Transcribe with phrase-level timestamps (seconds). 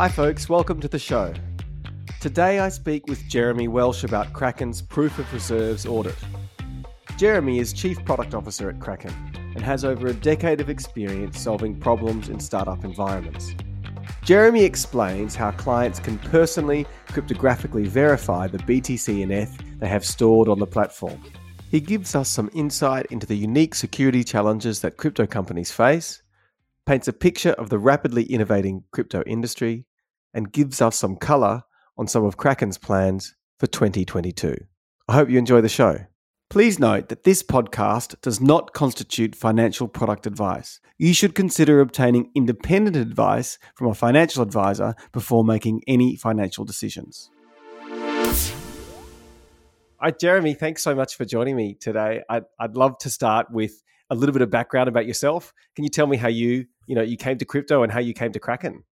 [0.00, 1.34] Hi, folks, welcome to the show.
[2.22, 6.16] Today I speak with Jeremy Welch about Kraken's Proof of Reserves audit.
[7.18, 9.12] Jeremy is Chief Product Officer at Kraken
[9.54, 13.54] and has over a decade of experience solving problems in startup environments.
[14.24, 20.48] Jeremy explains how clients can personally cryptographically verify the BTC and ETH they have stored
[20.48, 21.22] on the platform.
[21.70, 26.22] He gives us some insight into the unique security challenges that crypto companies face,
[26.86, 29.84] paints a picture of the rapidly innovating crypto industry,
[30.34, 31.62] and gives us some color
[31.96, 34.56] on some of Kraken's plans for 2022.
[35.08, 36.06] I hope you enjoy the show.
[36.50, 40.80] Please note that this podcast does not constitute financial product advice.
[40.98, 47.30] You should consider obtaining independent advice from a financial advisor before making any financial decisions.
[50.00, 52.22] All right, Jeremy, thanks so much for joining me today.
[52.28, 55.52] I'd, I'd love to start with a little bit of background about yourself.
[55.76, 58.12] Can you tell me how you, you know, you came to crypto and how you
[58.12, 58.82] came to Kraken?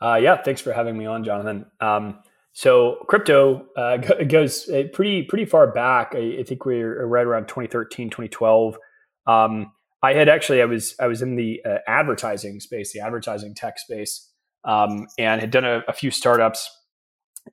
[0.00, 1.66] Uh, yeah, thanks for having me on, Jonathon.
[1.80, 2.18] Um,
[2.52, 3.96] so crypto uh,
[4.28, 6.12] goes uh, pretty pretty far back.
[6.14, 8.78] I, I, think we're right around 2013, 2012.
[9.26, 13.54] Um, I had actually I was I was in the uh, advertising space, the advertising
[13.54, 14.30] tech space,
[14.64, 16.70] um, and had done a, a few startups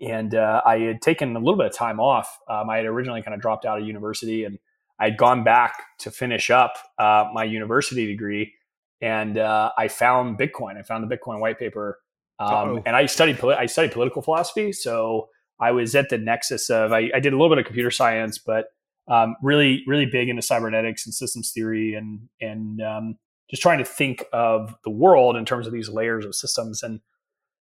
[0.02, 2.39] and uh, I had taken a little bit of time off.
[2.49, 4.59] Um, I had originally kind of dropped out of university, and
[4.99, 8.53] I had gone back to finish up uh, my university degree,
[9.02, 10.77] and uh, I found Bitcoin.
[10.77, 11.99] I found the Bitcoin white paper,
[12.44, 14.72] um, and I studied I studied political philosophy.
[14.72, 17.91] So I was at the nexus of I, I did a little bit of computer
[17.91, 18.67] science, but
[19.08, 23.17] um, really really big into cybernetics and systems theory, and and um,
[23.49, 26.99] just trying to think of the world in terms of these layers of systems and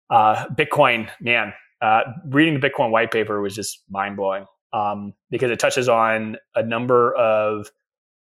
[0.10, 1.10] uh, Bitcoin.
[1.22, 5.90] Man, uh, reading the Bitcoin white paper was just mind blowing um, because it touches
[5.90, 7.72] on a number of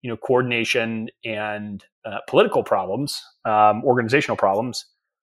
[0.02, 4.86] you know coordination and uh, political problems, um, organizational problems,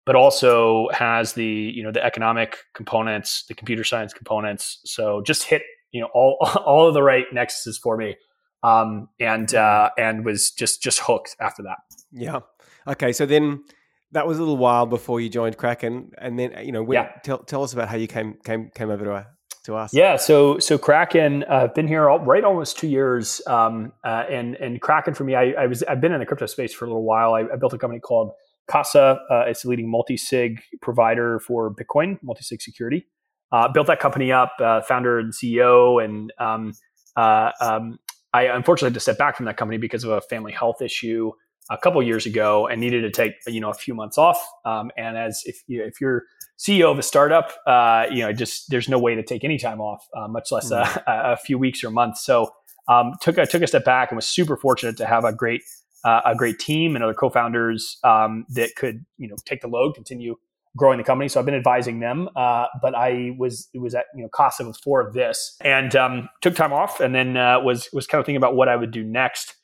[0.07, 4.79] but also has the you know the economic components, the computer science components.
[4.85, 8.15] So just hit you know all all of the right nexuses for me,
[8.63, 11.79] um, and uh, and was just just hooked after that.
[12.11, 12.39] Yeah.
[12.87, 13.11] Okay.
[13.11, 13.65] So then
[14.13, 17.11] that was a little while before you joined Kraken, and then you know, when, yeah.
[17.23, 19.23] tell tell us about how you came came came over to uh,
[19.65, 19.93] to us.
[19.93, 24.23] Yeah, so so Kraken, I've uh, been here all, right almost two years, um, uh,
[24.29, 26.85] and and Kraken for me, I, I, was I've been in the crypto space for
[26.85, 27.33] a little while.
[27.33, 28.31] I, I built a company called
[28.67, 29.19] Casa.
[29.29, 33.07] Uh, it's a leading multi sig provider for Bitcoin, multi sig security.
[33.51, 36.73] Uh, built that company up, uh, founder and CEO, and um,
[37.15, 37.97] um,
[38.33, 41.31] I unfortunately had to step back from that company because of a family health issue
[41.69, 44.39] a couple years ago and needed to take you know a few months off.
[44.65, 46.23] Um, and as if you if you're
[46.59, 49.81] CEO of a startup, uh, you know just there's no way to take any time
[49.81, 50.99] off, uh, much less mm-hmm.
[51.07, 52.23] a, a, few weeks or months.
[52.23, 52.51] So
[52.87, 55.61] um, took I took a step back and was super fortunate to have a great
[56.07, 59.93] uh, a great team and other co-founders um, that could you know take the load,
[59.93, 60.35] continue
[60.77, 61.27] growing the company.
[61.27, 64.63] So I've been advising them, uh, but I was it was at you know Casa
[64.63, 68.37] before this, and um, took time off, and then uh, was was kind of thinking
[68.37, 69.55] about what I would do next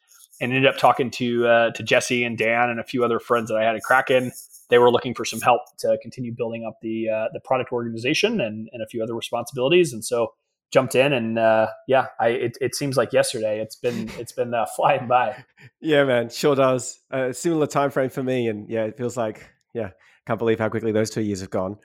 [0.42, 3.48] and ended up talking to uh, to Jesse and Dan and a few other friends
[3.48, 4.34] that I had at Kraken.
[4.70, 8.42] They were looking for some help to continue building up the uh, the product organization
[8.42, 10.34] and, and a few other responsibilities, and so
[10.73, 13.61] jumped in and uh, yeah, I it, it seems like yesterday.
[13.61, 15.45] It's been it's been uh, flying by.
[15.79, 17.00] Yeah, man, sure does.
[17.11, 19.91] A similar time frame for me, and yeah, it feels like yeah,
[20.25, 21.78] can't believe how quickly those two years have gone.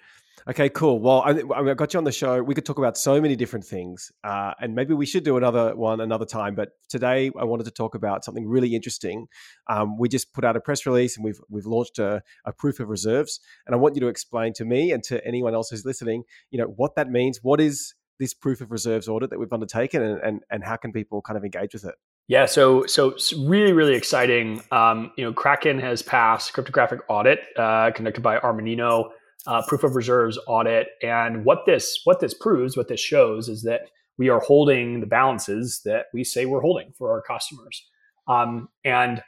[0.49, 0.99] Okay, cool.
[1.01, 2.43] Well, I, I, got you on the show.
[2.43, 5.77] We could talk about so many different things, uh, and maybe we should do another
[5.77, 6.55] one another time.
[6.55, 9.27] But today, I wanted to talk about something really interesting.
[9.67, 12.81] Um, we just put out a press release, and we've we've launched a, a, proof
[12.81, 13.41] of reserves.
[13.67, 16.59] And I want you to explain to me and to anyone else who's listening, you
[16.59, 17.41] know, what that means.
[17.43, 20.93] What is this proof of reserves audit that we've undertaken, and and, and how can
[20.93, 21.95] people kind of engage with it?
[22.27, 24.63] Yeah, so so really really exciting.
[24.71, 29.11] Um, you know, Kraken has passed cryptographic audit uh, conducted by Armanino
[29.47, 30.89] uh, proof of reserves audit.
[31.03, 33.83] And what this what this proves, what this shows, is that
[34.19, 37.87] we are holding the balances that we say we're holding for our customers.
[38.27, 39.23] Um, and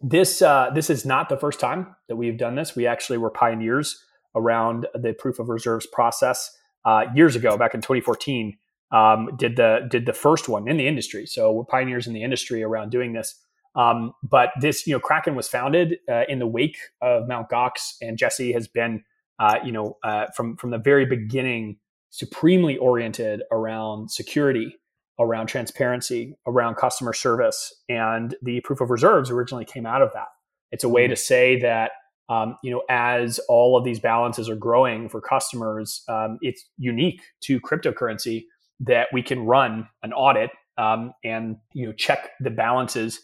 [0.00, 2.74] this uh, this is not the first time that we've done this.
[2.74, 6.50] We actually were pioneers around the proof of reserves process
[6.88, 8.56] uh, years ago, back in 2014.
[8.90, 11.26] Um, did the did the first one in the industry.
[11.26, 13.34] So we're pioneers in the industry around doing this.
[13.76, 17.96] Um, but this, you know, Kraken was founded uh, in the wake of Mount Gox,
[18.00, 19.04] and Jesse has been
[19.38, 21.78] uh, you know, uh, from from the very beginning,
[22.10, 24.76] supremely oriented around security,
[25.18, 30.28] around transparency, around customer service, and the proof of reserves originally came out of that.
[30.72, 31.10] It's a way mm-hmm.
[31.10, 31.92] to say that
[32.28, 37.22] um, you know, as all of these balances are growing for customers, um, it's unique
[37.42, 38.44] to cryptocurrency
[38.80, 43.20] that we can run an audit um, and you know check the balances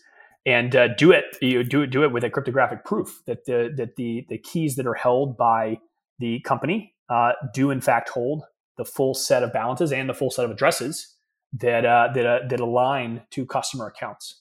[0.46, 3.44] and uh, do it you know, do it do it with a cryptographic proof that
[3.44, 5.78] the that the the keys that are held by
[6.18, 8.42] the company uh, do in fact hold
[8.76, 11.14] the full set of balances and the full set of addresses
[11.52, 14.40] that uh, that uh, that align to customer accounts.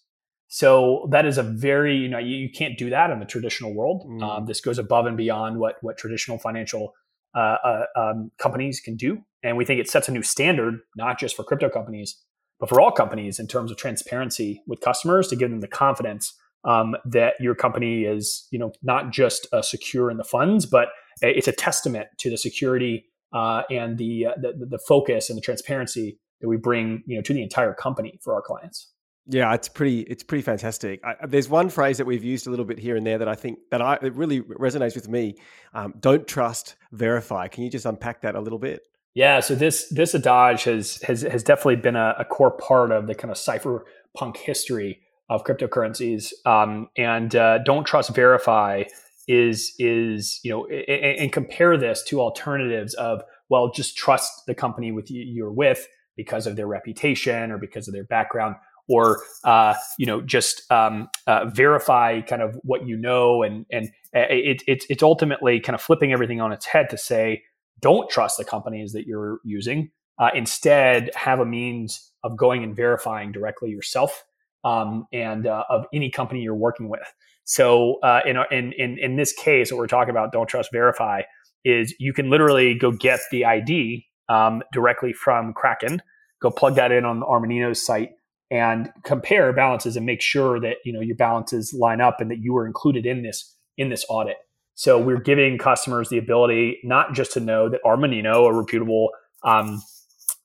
[0.54, 3.74] So that is a very you know you, you can't do that in the traditional
[3.74, 4.06] world.
[4.08, 4.22] Mm.
[4.22, 6.94] Um, this goes above and beyond what what traditional financial
[7.36, 11.20] uh, uh, um, companies can do, and we think it sets a new standard not
[11.20, 12.22] just for crypto companies
[12.60, 16.34] but for all companies in terms of transparency with customers to give them the confidence
[16.66, 20.90] um, that your company is you know not just uh, secure in the funds, but
[21.24, 25.42] it's a testament to the security uh, and the, uh, the the focus and the
[25.42, 28.93] transparency that we bring you know to the entire company for our clients.
[29.26, 30.02] Yeah, it's pretty.
[30.02, 31.00] It's pretty fantastic.
[31.04, 33.36] I, there's one phrase that we've used a little bit here and there that I
[33.36, 35.36] think that I it really resonates with me.
[35.74, 37.48] Um, don't trust, verify.
[37.48, 38.82] Can you just unpack that a little bit?
[39.14, 43.08] Yeah, so this this adage has has has definitely been a, a core part of
[43.08, 45.00] the kind of cypherpunk history
[45.30, 46.34] of cryptocurrencies.
[46.46, 48.84] Um, and uh, don't trust, verify
[49.28, 54.56] is is you know and, and compare this to alternatives of well just trust the
[54.56, 55.88] company with you, you're with
[56.18, 58.56] because of their reputation or because of their background
[58.90, 63.90] or uh, you know just um, uh, verify kind of what you know and and
[64.16, 67.44] uh, it, it, it's ultimately kind of flipping everything on its head to say
[67.80, 69.92] don't trust the companies that you're using.
[70.20, 74.24] Uh, instead have a means of going and verifying directly yourself
[74.64, 77.02] um, and uh, of any company you're working with.
[77.44, 81.24] So uh, in, in, in, in this case, what we're talking about, don't trust, verify,
[81.66, 86.02] is you can literally go get the ID um, directly from Kraken,
[86.42, 88.12] go plug that in on the site,
[88.54, 92.40] and compare balances and make sure that you know your balances line up and that
[92.40, 94.38] you were included in this in this audit.
[94.76, 99.10] So we're giving customers the ability not just to know that Armanino, a reputable
[99.44, 99.82] um,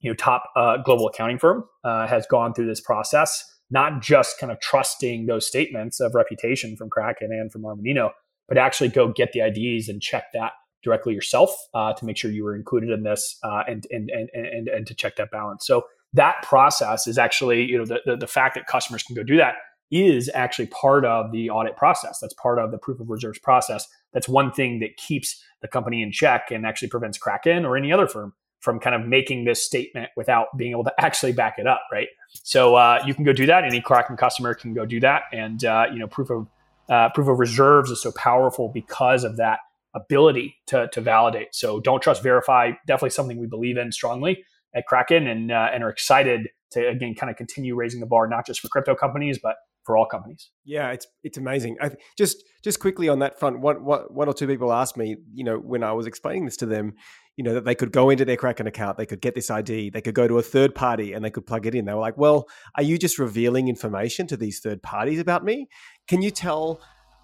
[0.01, 4.39] you know top uh, global accounting firm, uh, has gone through this process not just
[4.39, 8.11] kind of trusting those statements of reputation from Kraken and from Armanino,
[8.49, 10.53] but actually go get the IDs and check that
[10.83, 14.31] directly yourself uh, to make sure you were included in this uh, and, and, and,
[14.33, 15.67] and, and to check that balance.
[15.67, 15.85] So
[16.15, 19.37] that process is actually, you know, the, the, the fact that customers can go do
[19.37, 19.55] that
[19.91, 22.19] is actually part of the audit process.
[22.21, 23.87] That's part of the proof of reserves process.
[24.13, 27.93] That's one thing that keeps the company in check and actually prevents Kraken or any
[27.93, 31.67] other firm from kind of making this statement without being able to actually back it
[31.67, 32.09] up, right?
[32.43, 33.65] So uh, you can go do that.
[33.65, 36.47] Any Kraken customer can go do that, and uh, you know proof of
[36.89, 39.61] uh, proof of reserves is so powerful because of that
[39.95, 41.55] ability to to validate.
[41.55, 42.73] So don't trust, verify.
[42.87, 47.15] Definitely something we believe in strongly at Kraken, and uh, and are excited to again
[47.15, 49.57] kind of continue raising the bar, not just for crypto companies, but
[49.89, 50.51] for all companies.
[50.67, 51.79] Yeah, it's it's amazing.
[51.81, 55.17] I, just just quickly on that front, one, one, one or two people asked me,
[55.33, 56.93] you know, when I was explaining this to them,
[57.37, 59.89] you know, that they could go into their Kraken account, they could get this ID,
[59.89, 61.87] they could go to a third party and they could plug it in.
[61.87, 65.69] They were like, well, are you just revealing information to these third parties about me?
[66.07, 66.83] Can you tell,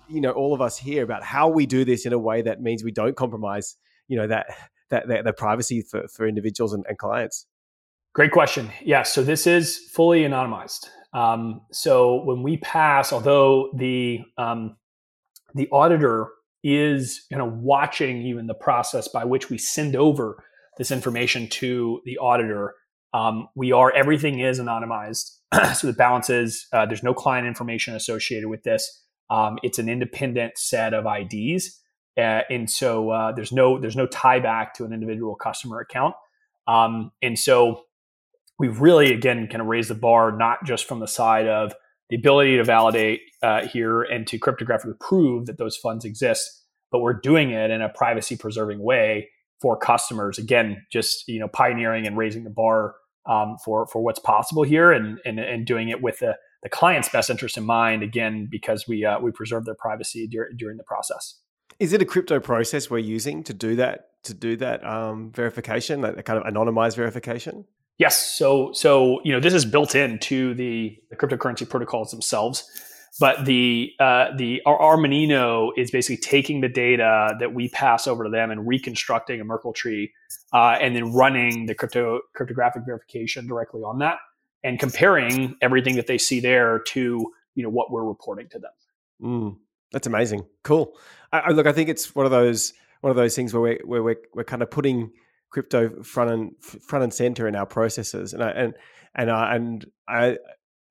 [0.08, 2.62] you know, all of us here about how we do this in a way that
[2.62, 3.76] means we don't compromise,
[4.08, 4.47] you know, that
[4.91, 7.47] that, that the privacy for, for individuals and, and clients?
[8.15, 8.71] Great question.
[8.83, 10.89] Yeah, so this is fully anonymized.
[11.13, 14.77] Um, so when we pass, although the um,
[15.55, 16.29] the auditor
[16.65, 20.43] is you know watching even the process by which we send over
[20.79, 22.75] this information to the auditor.
[23.13, 25.38] Um, we are everything is anonymized,
[25.75, 29.03] so the balances uh, there's no client information associated with this.
[29.31, 31.81] Um, it's an independent set of IDs,
[32.16, 36.14] uh, and so uh, there's no there's no tie back to an individual customer account.
[36.66, 37.85] Um, and so
[38.59, 41.75] we've really again kind of raised the bar not just from the side of
[42.11, 47.00] the ability to validate uh, here and to cryptographically prove that those funds exist, but
[47.00, 49.28] we're doing it in a privacy preserving way
[49.61, 50.38] for customers.
[50.38, 52.94] Again, just you know, pioneering and raising the bar
[53.26, 57.09] um, for for what's possible here, and and, and doing it with the, the client's
[57.09, 58.02] best interest in mind.
[58.02, 61.40] Again, because we uh, we preserve their privacy dur- during the process.
[61.78, 66.00] Is it a crypto process we're using to do that to do that um, verification,
[66.00, 67.66] that kind of anonymized verification?
[67.99, 68.19] Yes.
[68.19, 72.69] So, so you know, this is built into the, the cryptocurrency protocols themselves.
[73.21, 78.31] But the uh, the Armanino is basically taking the data that we pass over to
[78.31, 80.12] them and reconstructing a Merkle tree,
[80.52, 84.19] uh, and then running the crypto cryptographic verification directly on that,
[84.64, 88.73] and comparing everything that they see there to you know what we're reporting to them.
[89.23, 89.57] Mm,
[89.95, 90.45] that's amazing.
[90.65, 90.99] Cool.
[91.33, 93.79] I, I, look, I think it's one of those one of those things where we're
[93.85, 95.13] where we're, we're kind of putting
[95.51, 98.75] crypto front and front and center in our processes, and I, and
[99.15, 100.39] and I, and I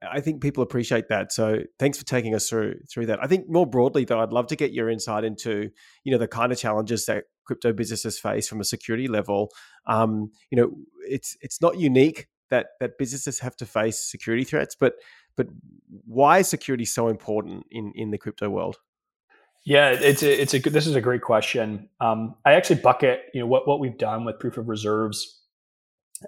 [0.09, 1.33] I think people appreciate that.
[1.33, 3.21] So thanks for taking us through through that.
[3.21, 5.69] I think more broadly though, I'd love to get your insight into
[6.05, 9.51] you know the kind of challenges that crypto businesses face from a security level.
[9.85, 10.71] Um, you know,
[11.05, 14.93] it's it's not unique that that businesses have to face security threats, but
[15.35, 15.47] but
[16.05, 18.77] why is security so important in in the crypto world?
[19.65, 21.89] Yeah, it's a, it's a this is a great question.
[22.01, 25.41] Um, I actually bucket you know what what we've done with proof of reserves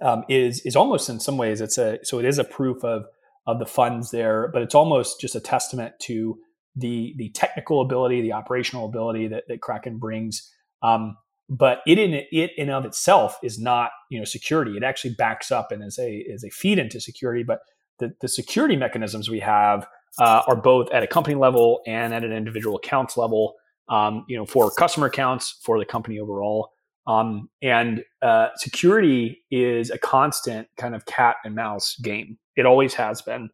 [0.00, 3.04] um, is is almost in some ways it's a so it is a proof of
[3.46, 6.38] of the funds there, but it's almost just a testament to
[6.74, 10.50] the the technical ability, the operational ability that, that Kraken brings.
[10.82, 11.16] Um,
[11.48, 14.76] but it in it in of itself is not you know security.
[14.76, 17.44] It actually backs up and is a is a feed into security.
[17.44, 17.60] But
[17.98, 19.86] the, the security mechanisms we have
[20.18, 23.54] uh, are both at a company level and at an individual accounts level.
[23.88, 26.72] Um, you know, for customer accounts, for the company overall.
[27.06, 32.38] Um, and uh, security is a constant kind of cat and mouse game.
[32.56, 33.50] It always has been.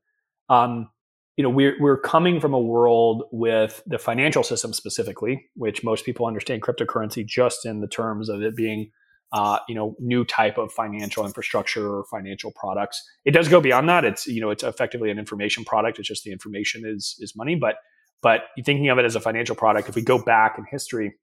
[0.49, 0.88] Um,
[1.37, 6.04] you know, we're we're coming from a world with the financial system specifically, which most
[6.04, 8.90] people understand cryptocurrency just in the terms of it being,
[9.32, 13.02] uh, you know, new type of financial infrastructure or financial products.
[13.24, 14.04] It does go beyond that.
[14.04, 15.98] It's you know, it's effectively an information product.
[15.98, 17.76] It's just the information is is money, but
[18.22, 21.14] but thinking of it as a financial product, if we go back in history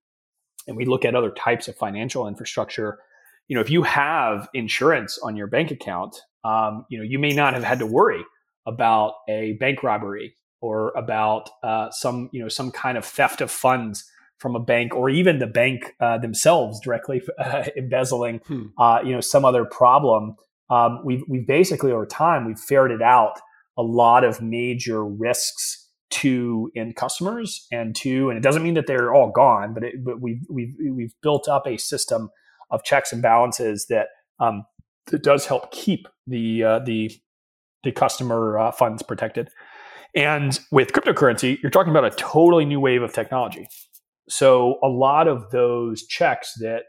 [0.68, 3.00] and we look at other types of financial infrastructure,
[3.48, 7.32] you know, if you have insurance on your bank account, um, you know, you may
[7.32, 8.24] not have had to worry
[8.66, 13.50] about a bank robbery or about uh, some, you know, some kind of theft of
[13.50, 14.10] funds
[14.40, 18.68] from a bank or even the bank uh, themselves directly uh, embezzling, hmm.
[18.78, 20.36] Uh, you know, some other problem.
[20.70, 23.40] Um, we've, we've basically over time, we've ferreted out
[23.78, 28.88] a lot of major risks to end customers and to and it doesn't mean that
[28.88, 32.30] they're all gone but it, but we've we've we've built up a system
[32.72, 34.08] of checks and balances that
[34.40, 34.66] um,
[35.08, 37.12] that does help keep the uh, the
[37.84, 39.50] the customer uh, funds protected
[40.16, 43.68] and with cryptocurrency you're talking about a totally new wave of technology
[44.30, 46.84] so a lot of those checks that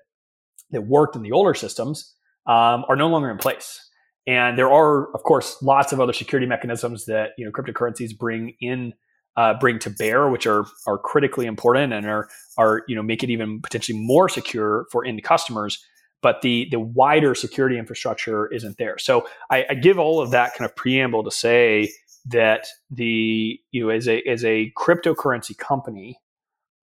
[0.71, 2.15] that worked in the older systems
[2.47, 3.81] um, are no longer in place
[4.27, 8.55] and there are of course lots of other security mechanisms that you know cryptocurrencies bring
[8.61, 8.93] in
[9.37, 12.29] uh, bring to bear, which are are critically important and are
[12.59, 15.85] are you know make it even potentially more secure for end customers.
[16.23, 18.99] But the the wider security infrastructure isn't there.
[18.99, 21.91] So I, I give all of that kind of preamble to say
[22.27, 26.19] that the you know as a as a cryptocurrency company,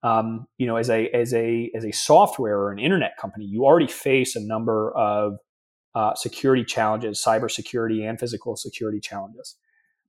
[0.02, 3.64] um, you know as a as a as a software or an internet company, you
[3.64, 5.38] already face a number of
[5.94, 9.56] uh, security challenges, cybersecurity and physical security challenges.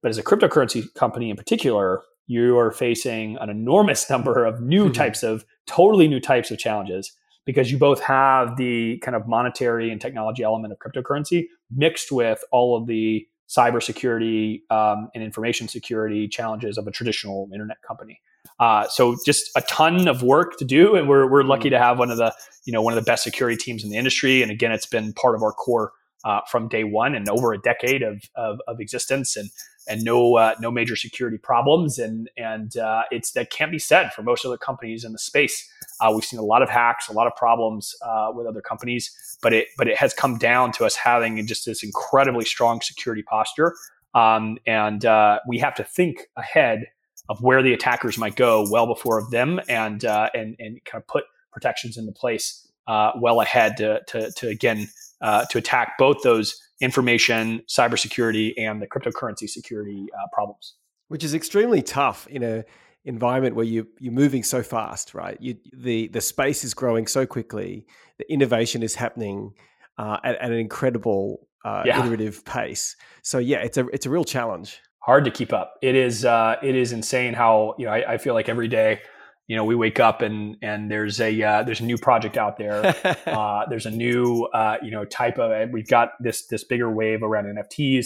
[0.02, 4.86] But as a cryptocurrency company in particular, you are facing an enormous number of new
[4.86, 4.94] mm-hmm.
[4.94, 7.12] types of totally new types of challenges
[7.46, 12.44] because you both have the kind of monetary and technology element of cryptocurrency mixed with
[12.52, 18.22] all of the cybersecurity um, and information security challenges of a traditional internet company.
[18.60, 21.76] Uh, so just a ton of work to do, and we're we're lucky mm-hmm.
[21.76, 22.34] to have one of the
[22.66, 24.42] you know one of the best security teams in the industry.
[24.42, 25.92] And again, it's been part of our core
[26.26, 29.38] uh, from day one and over a decade of, of, of existence.
[29.38, 29.50] And
[29.90, 31.98] and no uh, no major security problems.
[31.98, 35.68] And and uh, it's that can't be said for most other companies in the space.
[36.00, 39.38] Uh, we've seen a lot of hacks, a lot of problems uh, with other companies,
[39.42, 43.24] but it but it has come down to us having just this incredibly strong security
[43.24, 43.74] posture.
[44.14, 46.86] Um, and uh, we have to think ahead
[47.30, 51.08] of where the attackers might go well before them, and uh, and and kind of
[51.08, 54.90] put protections into place well ahead to to, to again
[55.22, 60.76] to attack both those information, cybersecurity, and the cryptocurrency security uh, problems.
[61.08, 62.64] Which is extremely tough in a
[63.06, 65.38] environment where you you're moving so fast, right?
[65.40, 67.86] You, the the space is growing so quickly,
[68.18, 69.54] the innovation is happening
[69.98, 72.00] uh, at, at, an incredible uh, yeah.
[72.00, 72.96] iterative pace.
[73.24, 74.80] So yeah, it's a it's a real challenge.
[75.10, 75.74] Hard to keep up.
[75.82, 79.02] It is uh, it is insane how you know I, I feel like every day
[79.48, 82.60] you know we wake up and and there's a uh, there's a new project out
[82.60, 82.94] there.
[83.26, 87.24] Uh, there's a new uh, you know type of we've got this this bigger wave
[87.24, 88.06] around nfts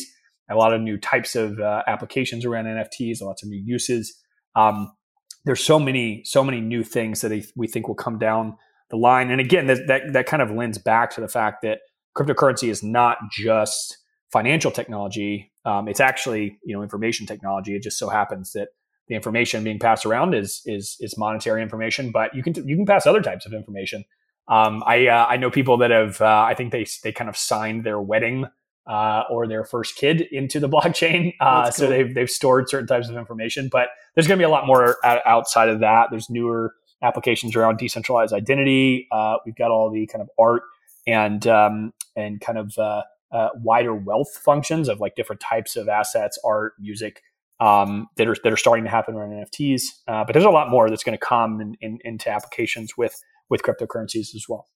[0.50, 4.18] a lot of new types of uh, applications around nfts lots of new uses.
[4.56, 4.94] Um,
[5.44, 8.56] there's so many so many new things that we think will come down
[8.92, 9.30] the line.
[9.30, 11.80] And again that, that that kind of lends back to the fact that
[12.18, 13.98] cryptocurrency is not just
[14.34, 18.68] financial technology um, it's actually you know information technology it just so happens that
[19.08, 22.86] the information being passed around is is is monetary information, but you can you can
[22.86, 24.06] pass other types of information.
[24.48, 27.38] Um, I uh, I know people that have uh, I think they they kind of
[27.38, 28.46] signed their wedding
[28.88, 31.72] uh, or their first kid into the blockchain, uh, cool.
[31.72, 33.70] so they've they've stored certain types of information.
[33.72, 36.08] But there's going to be a lot more outside of that.
[36.10, 39.08] There's newer applications around decentralized identity.
[39.12, 40.64] Uh, we've got all the kind of art
[41.06, 42.74] and um, and kind of
[43.34, 47.22] uh, wider wealth functions of like different types of assets, art, music
[47.60, 49.84] um, that are that are starting to happen around NFTs.
[50.08, 53.22] Uh, but there's a lot more that's going to come in, in, into applications with
[53.50, 54.68] with cryptocurrencies as well.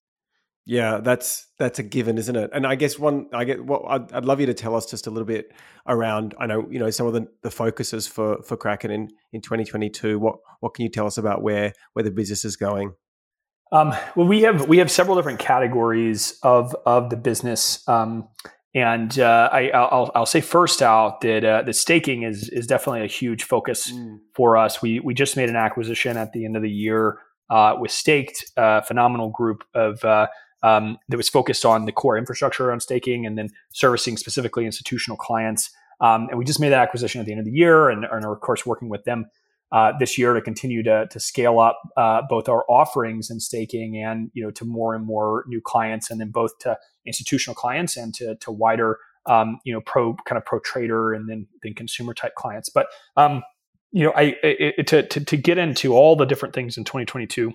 [0.65, 2.49] Yeah, that's that's a given, isn't it?
[2.53, 5.07] And I guess one, I get what I'd, I'd, love you to tell us just
[5.07, 5.53] a little bit
[5.87, 6.35] around.
[6.39, 10.19] I know you know some of the, the focuses for for Kraken in in 2022.
[10.19, 12.93] What what can you tell us about where where the business is going?
[13.71, 18.27] Um, well, we have we have several different categories of of the business, um,
[18.73, 23.03] and uh, I, will I'll say first out that uh, the staking is is definitely
[23.03, 24.19] a huge focus mm.
[24.33, 24.81] for us.
[24.81, 27.19] We we just made an acquisition at the end of the year
[27.49, 30.27] uh, with Staked, a phenomenal group of uh,
[30.63, 35.17] um, that was focused on the core infrastructure on staking and then servicing specifically institutional
[35.17, 35.69] clients.
[35.99, 38.23] Um, and we just made that acquisition at the end of the year and, and
[38.23, 39.25] are, of course, working with them
[39.71, 43.97] uh, this year to continue to, to scale up uh, both our offerings in staking
[43.97, 47.97] and you know to more and more new clients, and then both to institutional clients
[47.97, 51.73] and to, to wider um, you know pro kind of pro trader and then then
[51.73, 52.69] consumer type clients.
[52.69, 53.43] But um,
[53.91, 57.51] you know, I, I to, to to get into all the different things in 2022,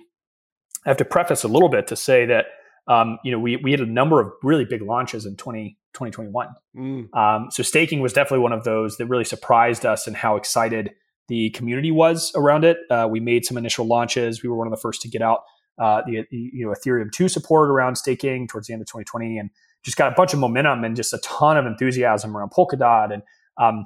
[0.85, 2.45] I have to preface a little bit to say that
[2.87, 6.49] um, you know, we, we had a number of really big launches in 20, 2021.
[6.75, 7.13] Mm.
[7.15, 10.91] Um, so staking was definitely one of those that really surprised us and how excited
[11.27, 12.77] the community was around it.
[12.89, 14.43] Uh, we made some initial launches.
[14.43, 15.43] We were one of the first to get out
[15.79, 19.49] uh, the, you know Ethereum 2 support around staking towards the end of 2020 and
[19.83, 23.23] just got a bunch of momentum and just a ton of enthusiasm around Polkadot and
[23.57, 23.85] um,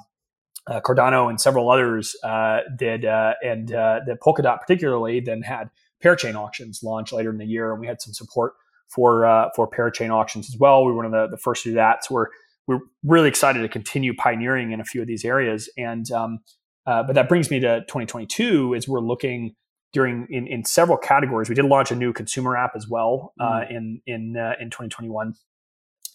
[0.68, 3.06] uh, Cardano and several others uh, did.
[3.06, 5.70] Uh, and uh, the Polkadot particularly then had
[6.04, 8.54] parachain auctions launch later in the year and we had some support
[8.90, 10.86] for uh, for parachain auctions as well.
[10.86, 12.06] We were one of the, the first to do that.
[12.06, 12.28] So we're
[12.68, 15.70] we're really excited to continue pioneering in a few of these areas.
[15.78, 16.40] And um,
[16.88, 19.56] uh, but that brings me to 2022 is we're looking
[19.94, 21.50] during in, in several categories.
[21.50, 23.72] We did launch a new consumer app as well uh, mm.
[23.72, 25.34] in in uh, in 2021.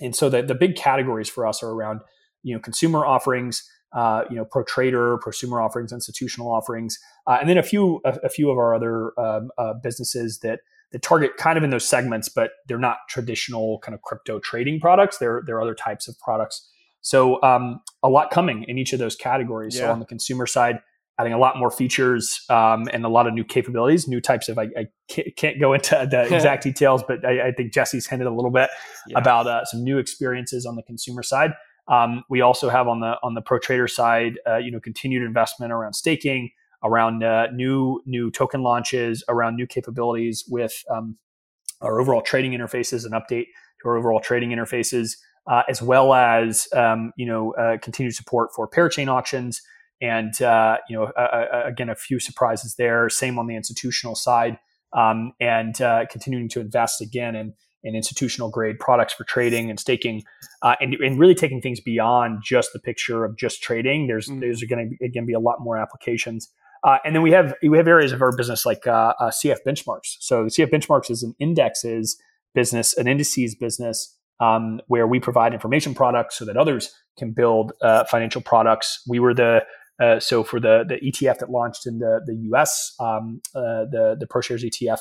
[0.01, 2.01] And so the, the big categories for us are around
[2.43, 7.49] you know consumer offerings, uh, you know pro trader, prosumer offerings, institutional offerings, uh, and
[7.49, 10.61] then a few a, a few of our other um, uh, businesses that
[10.93, 14.81] that target kind of in those segments, but they're not traditional kind of crypto trading
[14.81, 15.19] products.
[15.19, 16.69] They're they're other types of products.
[17.03, 19.77] So um, a lot coming in each of those categories.
[19.77, 19.83] Yeah.
[19.83, 20.81] So on the consumer side,
[21.19, 24.59] adding a lot more features um, and a lot of new capabilities, new types of.
[24.59, 24.87] I, I
[25.37, 28.71] can't, go into the exact details, but I, I, think Jesse's hinted a little bit
[29.09, 29.19] yeah.
[29.19, 31.53] about uh, some new experiences on the consumer side.
[31.89, 35.23] Um, we also have on the on the pro trader side, uh, you know, continued
[35.23, 36.51] investment around staking
[36.85, 41.19] around uh, new new token launches, around new capabilities with um,
[41.81, 43.47] our overall trading interfaces, an update
[43.83, 48.51] to our overall trading interfaces, uh, as well as um, you know uh, continued support
[48.55, 49.61] for parachain auctions,
[50.01, 51.13] and uh, you know
[51.65, 53.09] again a few surprises there.
[53.09, 54.59] Same on the institutional side,
[54.93, 59.81] um, and uh, continuing to invest again in in institutional grade products for trading and
[59.81, 60.23] staking,
[60.63, 64.07] uh, and, and really taking things beyond just the picture of just trading.
[64.07, 64.41] There's mm.
[64.41, 66.49] there's going to again be a lot more applications.
[66.85, 69.59] Uh, and then we have we have areas of our business like uh, uh, CF
[69.67, 70.17] benchmarks.
[70.21, 72.21] So CF benchmarks is an indexes
[72.55, 77.73] business, an indices business, um, where we provide information products so that others can build
[77.83, 79.03] uh, financial products.
[79.09, 79.65] We were the
[80.03, 84.17] uh, so for the the ETF that launched in the the US, um, uh, the
[84.19, 85.01] the ProShares ETF,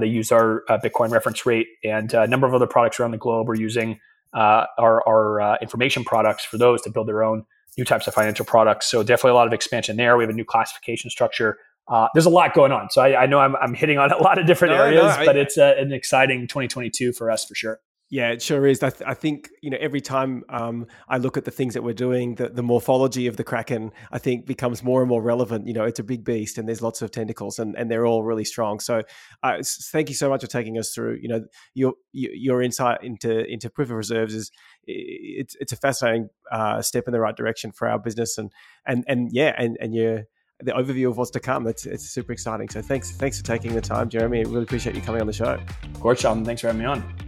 [0.00, 3.48] they use our Bitcoin reference rate, and a number of other products around the globe
[3.50, 3.98] are using
[4.34, 7.44] our our information products for those to build their own
[7.78, 8.90] new types of financial products.
[8.90, 10.16] So definitely a lot of expansion there.
[10.16, 11.58] We have a new classification structure.
[11.86, 12.90] Uh, there's a lot going on.
[12.90, 15.08] So I, I know I'm, I'm, hitting on a lot of different no, areas, no,
[15.08, 17.80] I, but it's a, an exciting 2022 for us for sure.
[18.10, 18.82] Yeah, it sure is.
[18.82, 21.82] I, th- I think you know every time um, I look at the things that
[21.82, 25.66] we're doing, the, the morphology of the kraken I think becomes more and more relevant.
[25.66, 28.22] You know, it's a big beast, and there's lots of tentacles, and, and they're all
[28.22, 28.80] really strong.
[28.80, 29.02] So,
[29.42, 31.18] uh, thank you so much for taking us through.
[31.20, 31.44] You know,
[31.74, 34.50] your your insight into into proof of reserves is
[34.84, 38.50] it's it's a fascinating uh, step in the right direction for our business, and
[38.86, 40.22] and and yeah, and and your
[40.60, 41.66] the overview of what's to come.
[41.66, 42.70] It's it's super exciting.
[42.70, 44.38] So thanks thanks for taking the time, Jeremy.
[44.38, 45.60] I really appreciate you coming on the show.
[45.94, 46.42] Of course, Sean.
[46.42, 47.27] Thanks for having me on.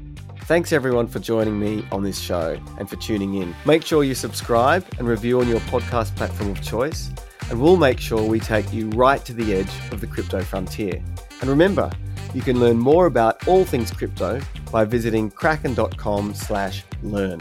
[0.50, 3.54] Thanks everyone for joining me on this show and for tuning in.
[3.66, 7.12] Make sure you subscribe and review on your podcast platform of choice,
[7.50, 11.00] and we'll make sure we take you right to the edge of the crypto frontier.
[11.40, 11.88] And remember,
[12.34, 14.40] you can learn more about all things crypto
[14.72, 17.40] by visiting kraken.com/learn.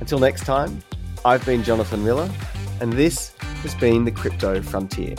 [0.00, 0.82] Until next time,
[1.24, 2.28] I've been Jonathon Miller,
[2.80, 3.30] and this
[3.62, 5.14] has been the Crypto Frontier.